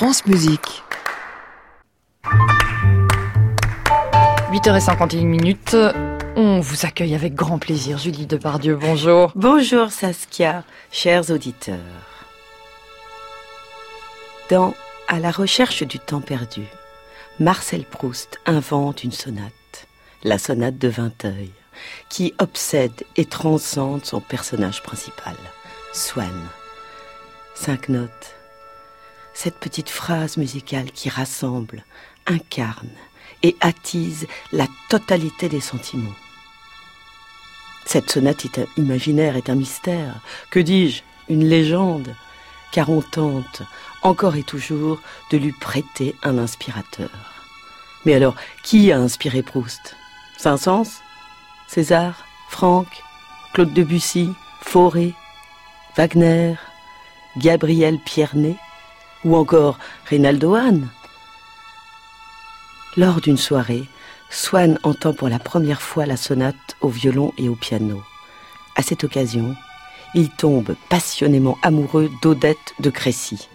France 0.00 0.24
Musique. 0.24 0.82
8h51 4.50 5.26
minutes. 5.26 5.76
On 6.36 6.60
vous 6.60 6.86
accueille 6.86 7.14
avec 7.14 7.34
grand 7.34 7.58
plaisir. 7.58 7.98
Julie 7.98 8.24
Depardieu, 8.24 8.76
bonjour. 8.76 9.30
Bonjour 9.34 9.90
Saskia, 9.92 10.64
chers 10.90 11.30
auditeurs. 11.30 11.76
Dans 14.48 14.72
À 15.06 15.18
la 15.18 15.30
recherche 15.30 15.82
du 15.82 15.98
temps 15.98 16.22
perdu, 16.22 16.64
Marcel 17.38 17.84
Proust 17.84 18.40
invente 18.46 19.04
une 19.04 19.12
sonate, 19.12 19.86
la 20.24 20.38
sonate 20.38 20.78
de 20.78 20.88
Vinteuil, 20.88 21.50
qui 22.08 22.32
obsède 22.38 23.04
et 23.18 23.26
transcende 23.26 24.06
son 24.06 24.22
personnage 24.22 24.82
principal, 24.82 25.36
Swann. 25.92 26.48
Cinq 27.54 27.90
notes. 27.90 28.39
Cette 29.42 29.58
petite 29.58 29.88
phrase 29.88 30.36
musicale 30.36 30.92
qui 30.92 31.08
rassemble, 31.08 31.82
incarne 32.26 32.90
et 33.42 33.56
attise 33.62 34.26
la 34.52 34.66
totalité 34.90 35.48
des 35.48 35.62
sentiments. 35.62 36.14
Cette 37.86 38.10
sonate 38.10 38.48
imaginaire 38.76 39.36
est 39.36 39.48
un 39.48 39.54
mystère, 39.54 40.20
que 40.50 40.60
dis-je, 40.60 41.00
une 41.30 41.48
légende, 41.48 42.14
car 42.70 42.90
on 42.90 43.00
tente, 43.00 43.62
encore 44.02 44.36
et 44.36 44.42
toujours, 44.42 45.00
de 45.30 45.38
lui 45.38 45.52
prêter 45.52 46.14
un 46.22 46.36
inspirateur. 46.36 47.08
Mais 48.04 48.12
alors, 48.12 48.34
qui 48.62 48.92
a 48.92 48.98
inspiré 48.98 49.40
Proust? 49.40 49.96
Saint-Saëns? 50.36 51.00
César? 51.66 52.26
Franck? 52.50 52.88
Claude 53.54 53.72
Debussy? 53.72 54.34
Fauré? 54.60 55.14
Wagner? 55.96 56.56
Gabriel 57.38 57.98
Piernet? 58.00 58.58
Ou 59.24 59.36
encore 59.36 59.78
Reynaldo 60.08 60.54
Hahn 60.54 60.88
Lors 62.96 63.20
d'une 63.20 63.36
soirée, 63.36 63.84
Swann 64.30 64.78
entend 64.82 65.12
pour 65.12 65.28
la 65.28 65.38
première 65.38 65.82
fois 65.82 66.06
la 66.06 66.16
sonate 66.16 66.76
au 66.80 66.88
violon 66.88 67.32
et 67.36 67.48
au 67.48 67.54
piano. 67.54 68.02
À 68.76 68.82
cette 68.82 69.04
occasion, 69.04 69.54
il 70.14 70.30
tombe 70.30 70.74
passionnément 70.88 71.58
amoureux 71.62 72.10
d'Odette 72.22 72.74
de 72.78 72.90
Crécy. 72.90 73.48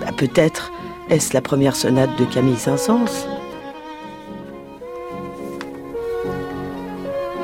Bah, 0.00 0.12
peut-être 0.16 0.70
est-ce 1.08 1.34
la 1.34 1.40
première 1.40 1.74
sonate 1.74 2.16
de 2.18 2.24
Camille 2.24 2.56
Saint-Saëns 2.56 3.26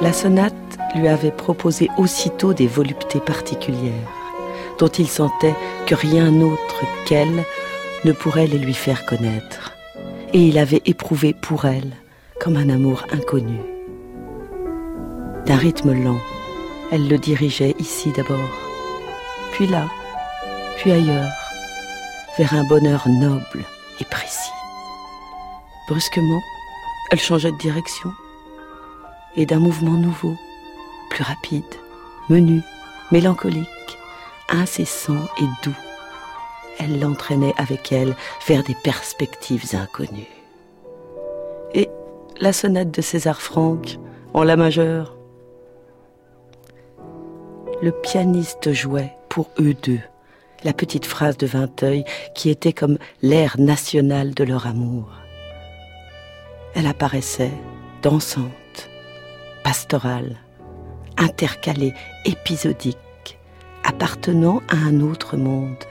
La 0.01 0.13
sonate 0.13 0.55
lui 0.95 1.09
avait 1.09 1.31
proposé 1.31 1.89
aussitôt 1.97 2.53
des 2.55 2.67
voluptés 2.67 3.21
particulières, 3.21 4.09
dont 4.79 4.89
il 4.89 5.09
sentait 5.09 5.55
rien 5.95 6.41
autre 6.41 6.85
qu'elle 7.07 7.45
ne 8.05 8.13
pourrait 8.13 8.47
les 8.47 8.59
lui 8.59 8.75
faire 8.75 9.05
connaître. 9.07 9.73
Et 10.33 10.41
il 10.41 10.59
avait 10.59 10.83
éprouvé 10.87 11.35
pour 11.35 11.65
elle 11.65 11.93
comme 12.41 12.57
un 12.57 12.69
amour 12.69 13.05
inconnu. 13.13 13.59
D'un 15.47 15.57
rythme 15.57 15.93
lent, 15.93 16.21
elle 16.91 17.09
le 17.09 17.19
dirigeait 17.19 17.75
ici 17.79 18.11
d'abord, 18.17 18.51
puis 19.53 19.67
là, 19.67 19.89
puis 20.79 20.93
ailleurs, 20.93 21.33
vers 22.39 22.55
un 22.55 22.65
bonheur 22.65 23.09
noble 23.09 23.65
et 24.01 24.05
précis. 24.05 24.53
Brusquement, 25.89 26.41
elle 27.11 27.21
changeait 27.21 27.53
de 27.53 27.59
direction 27.59 28.13
et 29.37 29.47
d'un 29.47 29.59
mouvement 29.59 29.93
nouveau, 29.93 30.35
plus 31.11 31.23
rapide, 31.23 31.63
menu, 32.29 32.63
mélancolique, 33.11 33.67
incessant 34.53 35.29
et 35.41 35.47
doux. 35.65 35.77
Elle 36.79 37.01
l'entraînait 37.01 37.55
avec 37.57 37.91
elle 37.91 38.15
vers 38.47 38.63
des 38.63 38.77
perspectives 38.85 39.75
inconnues. 39.75 40.29
Et 41.75 41.89
la 42.41 42.53
sonate 42.53 42.91
de 42.91 43.03
César 43.03 43.41
Franck 43.41 43.99
en 44.35 44.45
la 44.45 44.57
majeure. 44.57 45.17
Le 47.83 47.91
pianiste 47.91 48.73
jouait 48.73 49.13
pour 49.29 49.51
eux 49.59 49.75
deux 49.75 50.01
la 50.65 50.73
petite 50.73 51.07
phrase 51.07 51.37
de 51.37 51.47
Vinteuil 51.47 52.05
qui 52.35 52.51
était 52.51 52.73
comme 52.73 52.99
l'air 53.21 53.59
national 53.59 54.35
de 54.35 54.45
leur 54.45 54.67
amour. 54.67 55.11
Elle 56.75 56.87
apparaissait 56.87 57.53
dansante, 58.03 58.91
pastorale, 59.65 60.37
intercalée, 61.19 61.93
épisodique, 62.25 62.99
appartenant 63.85 64.63
à 64.69 64.77
un 64.77 65.01
autre 65.01 65.37
monde, 65.37 65.85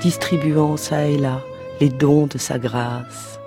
distribuant 0.00 0.76
ça 0.76 1.06
et 1.06 1.18
là 1.18 1.40
les 1.80 1.88
dons 1.88 2.26
de 2.26 2.38
sa 2.38 2.58
grâce, 2.58 3.40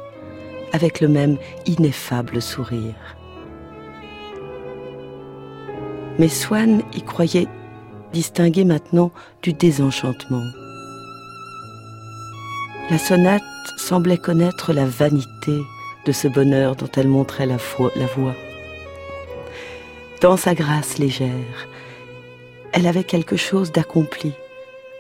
avec 0.73 0.99
le 0.99 1.07
même 1.07 1.37
ineffable 1.65 2.41
sourire. 2.41 3.15
Mais 6.17 6.29
Swann 6.29 6.81
y 6.93 7.01
croyait 7.01 7.47
distinguer 8.13 8.63
maintenant 8.63 9.11
du 9.41 9.53
désenchantement. 9.53 10.45
La 12.89 12.97
sonate 12.97 13.41
semblait 13.77 14.17
connaître 14.17 14.71
la 14.71 14.85
vanité 14.85 15.59
de 16.05 16.11
ce 16.11 16.27
bonheur 16.27 16.75
dont 16.75 16.89
elle 16.95 17.07
montrait 17.07 17.45
la, 17.45 17.57
la 17.95 18.05
voix. 18.05 18.35
Dans 20.21 20.37
sa 20.37 20.53
grâce 20.53 20.97
légère, 20.97 21.67
elle 22.75 22.87
avait 22.87 23.05
quelque 23.05 23.37
chose 23.37 23.71
d'accompli, 23.71 24.33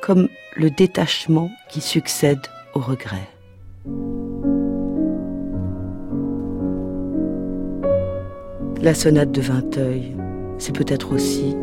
comme 0.01 0.29
le 0.55 0.69
détachement 0.69 1.51
qui 1.69 1.81
succède 1.81 2.39
au 2.73 2.79
regret. 2.79 3.27
La 8.81 8.93
sonate 8.93 9.31
de 9.31 9.41
Vinteuil, 9.41 10.15
c'est 10.57 10.73
peut-être 10.73 11.13
aussi 11.13 11.53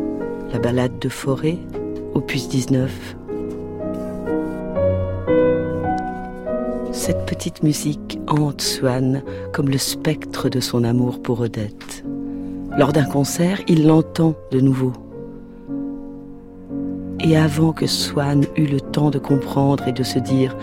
la 0.51 0.59
balade 0.59 0.99
de 0.99 1.09
forêt, 1.09 1.57
opus 2.13 2.47
19. 2.47 3.15
Cette 6.91 7.25
petite 7.25 7.63
musique 7.63 8.19
hante 8.27 8.61
Swann 8.61 9.23
comme 9.51 9.69
le 9.69 9.79
spectre 9.79 10.47
de 10.47 10.59
son 10.59 10.83
amour 10.83 11.23
pour 11.23 11.39
Odette. 11.39 12.05
Lors 12.77 12.93
d'un 12.93 13.05
concert, 13.05 13.59
il 13.67 13.87
l'entend 13.87 14.35
de 14.51 14.59
nouveau. 14.59 14.93
Et 17.23 17.37
avant 17.37 17.71
que 17.71 17.87
Swann 17.87 18.45
eût 18.57 18.67
le 18.67 18.81
temps 18.81 19.09
de 19.09 19.17
comprendre 19.17 19.87
et 19.87 19.93
de 19.93 20.03
se 20.03 20.19
dire 20.19 20.55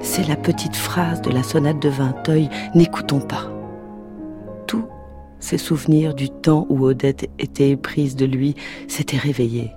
C'est 0.00 0.28
la 0.28 0.36
petite 0.36 0.76
phrase 0.76 1.22
de 1.22 1.30
la 1.30 1.42
sonate 1.42 1.80
de 1.80 1.88
Vinteuil, 1.88 2.48
n'écoutons 2.74 3.20
pas. 3.20 3.50
Tous 4.66 4.84
ses 5.38 5.58
souvenirs 5.58 6.14
du 6.14 6.28
temps 6.28 6.66
où 6.68 6.84
Odette 6.84 7.30
était 7.38 7.70
éprise 7.70 8.16
de 8.16 8.26
lui 8.26 8.56
s'étaient 8.88 9.16
réveillés. 9.16 9.72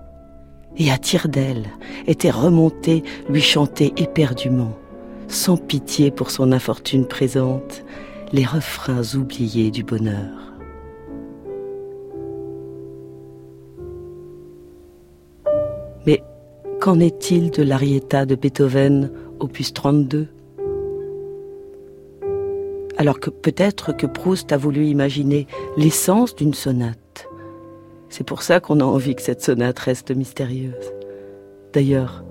Et 0.77 0.91
à 0.91 0.97
tire 0.97 1.29
d'aile, 1.29 1.67
était 2.07 2.31
remonté 2.31 3.03
lui 3.29 3.41
chanter 3.41 3.93
éperdument 3.97 4.71
sans 5.31 5.57
pitié 5.57 6.11
pour 6.11 6.29
son 6.29 6.51
infortune 6.51 7.07
présente, 7.07 7.83
les 8.33 8.45
refrains 8.45 9.15
oubliés 9.15 9.71
du 9.71 9.83
bonheur. 9.83 10.50
Mais 16.05 16.23
qu'en 16.79 16.99
est-il 16.99 17.51
de 17.51 17.63
l'Arietta 17.63 18.25
de 18.25 18.35
Beethoven, 18.35 19.11
opus 19.39 19.73
32 19.73 20.27
Alors 22.97 23.19
que 23.19 23.29
peut-être 23.29 23.95
que 23.95 24.07
Proust 24.07 24.51
a 24.51 24.57
voulu 24.57 24.85
imaginer 24.85 25.47
l'essence 25.77 26.35
d'une 26.35 26.53
sonate. 26.53 27.27
C'est 28.09 28.25
pour 28.25 28.41
ça 28.41 28.59
qu'on 28.59 28.79
a 28.79 28.83
envie 28.83 29.15
que 29.15 29.21
cette 29.21 29.41
sonate 29.41 29.79
reste 29.79 30.11
mystérieuse. 30.11 30.91
D'ailleurs, 31.73 32.23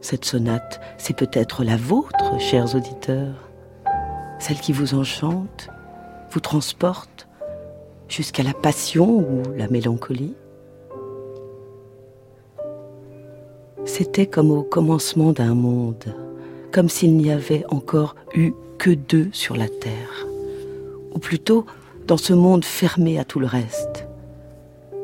cette 0.00 0.24
sonate, 0.24 0.80
c'est 0.98 1.16
peut-être 1.16 1.62
la 1.62 1.76
vôtre, 1.76 2.40
chers 2.40 2.74
auditeurs, 2.74 3.50
celle 4.38 4.58
qui 4.58 4.72
vous 4.72 4.94
enchante, 4.94 5.68
vous 6.30 6.40
transporte 6.40 7.28
jusqu'à 8.08 8.42
la 8.42 8.54
passion 8.54 9.18
ou 9.18 9.42
la 9.56 9.68
mélancolie. 9.68 10.34
C'était 14.02 14.24
comme 14.24 14.50
au 14.50 14.62
commencement 14.62 15.32
d'un 15.32 15.52
monde, 15.52 16.14
comme 16.72 16.88
s'il 16.88 17.18
n'y 17.18 17.30
avait 17.30 17.66
encore 17.68 18.16
eu 18.32 18.52
que 18.78 18.88
deux 18.88 19.28
sur 19.30 19.58
la 19.58 19.68
terre, 19.68 20.26
ou 21.12 21.18
plutôt 21.18 21.66
dans 22.06 22.16
ce 22.16 22.32
monde 22.32 22.64
fermé 22.64 23.18
à 23.18 23.24
tout 23.24 23.40
le 23.40 23.46
reste, 23.46 24.06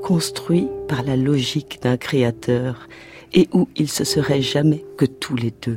construit 0.02 0.66
par 0.88 1.02
la 1.02 1.14
logique 1.14 1.82
d'un 1.82 1.98
créateur 1.98 2.88
et 3.34 3.50
où 3.52 3.68
il 3.76 3.90
se 3.90 4.04
serait 4.04 4.40
jamais 4.40 4.82
que 4.96 5.04
tous 5.04 5.36
les 5.36 5.52
deux 5.60 5.76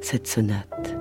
cette 0.00 0.28
sonate. 0.28 0.91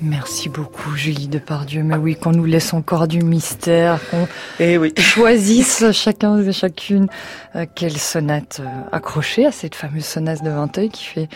Merci 0.00 0.48
beaucoup, 0.48 0.94
Julie 0.94 1.26
Depardieu. 1.26 1.82
Mais 1.82 1.96
oui, 1.96 2.14
qu'on 2.14 2.30
nous 2.30 2.44
laisse 2.44 2.72
encore 2.72 3.08
du 3.08 3.20
mystère, 3.22 3.98
qu'on 4.10 4.28
Eh 4.60 4.78
oui. 4.78 4.92
choisisse 4.96 5.84
chacun 5.92 6.38
et 6.38 6.52
chacune 6.52 7.08
euh, 7.56 7.66
quelle 7.74 7.96
sonate 7.96 8.60
euh, 8.60 8.66
accrocher 8.92 9.46
à 9.46 9.52
cette 9.52 9.74
fameuse 9.74 10.04
sonate 10.04 10.44
de 10.44 10.50
Vinteuil 10.50 10.88
qui 10.90 11.04
fait 11.04 11.28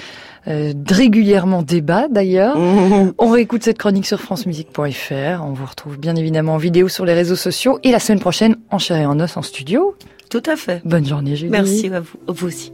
euh, 0.46 0.72
régulièrement 0.88 1.62
débat 1.62 2.06
d'ailleurs. 2.08 2.56
Mmh. 2.56 3.14
On 3.18 3.30
réécoute 3.30 3.64
cette 3.64 3.78
chronique 3.78 4.06
sur 4.06 4.20
francemusique.fr. 4.20 5.42
On 5.44 5.52
vous 5.52 5.66
retrouve 5.66 5.98
bien 5.98 6.14
évidemment 6.14 6.54
en 6.54 6.58
vidéo 6.58 6.88
sur 6.88 7.04
les 7.04 7.14
réseaux 7.14 7.36
sociaux 7.36 7.80
et 7.82 7.90
la 7.90 7.98
semaine 7.98 8.20
prochaine 8.20 8.56
en 8.70 8.78
chair 8.78 8.98
et 8.98 9.06
en 9.06 9.18
os 9.18 9.36
en 9.36 9.42
studio. 9.42 9.96
Tout 10.30 10.42
à 10.46 10.56
fait. 10.56 10.82
Bonne 10.84 11.06
journée, 11.06 11.36
Julie. 11.36 11.50
Merci 11.50 11.88
à 11.88 12.00
vous, 12.00 12.18
vous 12.28 12.46
aussi. 12.46 12.72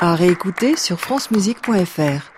À 0.00 0.14
réécouter 0.14 0.76
sur 0.76 0.98
francemusique.fr. 1.00 2.32